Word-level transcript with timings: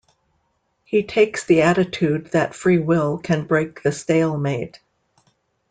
He 0.83 1.03
takes 1.03 1.45
the 1.45 1.61
attitude 1.61 2.31
that 2.31 2.55
free 2.55 2.79
will 2.79 3.19
can 3.19 3.45
break 3.45 3.83
the 3.83 3.91
stalemate. 3.91 4.79